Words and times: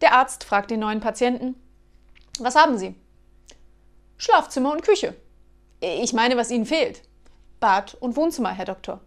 Der 0.00 0.12
Arzt 0.12 0.44
fragt 0.44 0.70
den 0.70 0.80
neuen 0.80 1.00
Patienten, 1.00 1.54
was 2.38 2.54
haben 2.54 2.78
Sie? 2.78 2.94
Schlafzimmer 4.18 4.72
und 4.72 4.82
Küche. 4.82 5.14
Ich 5.80 6.12
meine, 6.12 6.36
was 6.36 6.50
Ihnen 6.50 6.66
fehlt. 6.66 7.02
Bad 7.60 7.94
und 7.94 8.16
Wohnzimmer, 8.16 8.50
Herr 8.50 8.64
Doktor. 8.66 9.00